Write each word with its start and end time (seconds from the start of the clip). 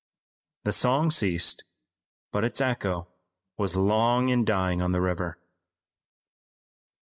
The 0.63 0.71
song 0.71 1.11
ceased, 1.11 1.63
but 2.31 2.43
its 2.43 2.59
echo 2.59 3.07
was 3.59 3.75
long 3.75 4.29
in 4.29 4.43
dying 4.45 4.81
on 4.81 4.93
the 4.93 4.99
river. 4.99 5.37